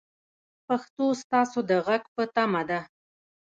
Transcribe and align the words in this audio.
پښتو 0.67 1.05
ستاسو 1.21 1.59
د 1.69 1.71
غږ 1.85 2.03
په 2.15 2.23
تمه 2.35 2.61
ده. 2.69 2.79